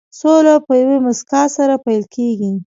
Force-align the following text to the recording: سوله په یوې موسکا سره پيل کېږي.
سوله 0.19 0.53
په 0.65 0.73
یوې 0.81 0.97
موسکا 1.05 1.43
سره 1.57 1.75
پيل 1.85 2.03
کېږي. 2.15 2.53